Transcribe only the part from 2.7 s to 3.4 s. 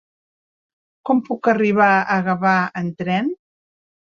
amb tren?